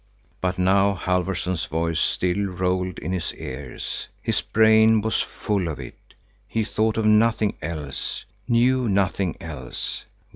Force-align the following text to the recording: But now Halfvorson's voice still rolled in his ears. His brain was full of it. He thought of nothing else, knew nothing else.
But 0.41 0.57
now 0.57 0.95
Halfvorson's 0.95 1.65
voice 1.65 1.99
still 1.99 2.47
rolled 2.47 2.97
in 2.97 3.11
his 3.11 3.35
ears. 3.35 4.07
His 4.19 4.41
brain 4.41 5.01
was 5.01 5.21
full 5.21 5.67
of 5.67 5.79
it. 5.79 6.15
He 6.47 6.63
thought 6.63 6.97
of 6.97 7.05
nothing 7.05 7.53
else, 7.61 8.25
knew 8.47 8.89
nothing 8.89 9.37
else. 9.39 10.05